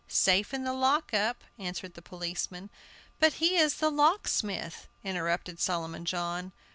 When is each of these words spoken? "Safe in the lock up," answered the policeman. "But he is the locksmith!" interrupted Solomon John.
"Safe 0.07 0.51
in 0.51 0.63
the 0.63 0.73
lock 0.73 1.13
up," 1.13 1.43
answered 1.59 1.93
the 1.93 2.01
policeman. 2.01 2.71
"But 3.19 3.33
he 3.33 3.57
is 3.57 3.75
the 3.75 3.91
locksmith!" 3.91 4.87
interrupted 5.03 5.59
Solomon 5.59 6.05
John. 6.05 6.53